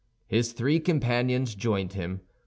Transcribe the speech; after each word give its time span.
His 0.25 0.51
three 0.53 0.79
companions 0.79 1.53
joined 1.53 1.93
him. 1.93 2.21